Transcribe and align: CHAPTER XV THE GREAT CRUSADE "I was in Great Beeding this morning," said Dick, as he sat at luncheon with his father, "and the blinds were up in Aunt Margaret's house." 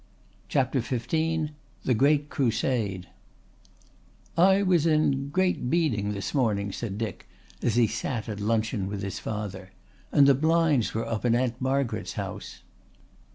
CHAPTER 0.49 0.81
XV 0.81 1.51
THE 1.83 1.93
GREAT 1.95 2.31
CRUSADE 2.31 3.07
"I 4.35 4.63
was 4.63 4.87
in 4.87 5.29
Great 5.29 5.69
Beeding 5.69 6.13
this 6.13 6.33
morning," 6.33 6.71
said 6.71 6.97
Dick, 6.97 7.27
as 7.61 7.75
he 7.75 7.85
sat 7.85 8.27
at 8.27 8.39
luncheon 8.39 8.87
with 8.87 9.03
his 9.03 9.19
father, 9.19 9.69
"and 10.11 10.25
the 10.25 10.33
blinds 10.33 10.95
were 10.95 11.05
up 11.05 11.23
in 11.23 11.35
Aunt 11.35 11.61
Margaret's 11.61 12.13
house." 12.13 12.61